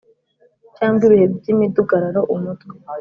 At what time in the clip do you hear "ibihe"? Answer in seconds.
1.07-1.25